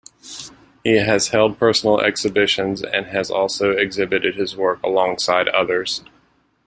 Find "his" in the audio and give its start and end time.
4.35-4.57